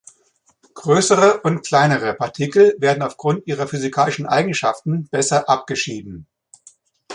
[0.73, 6.25] Größere "und kleinere" Partikel werden aufgrund ihrer physikalischen Eigenschaften besser abgeschieden.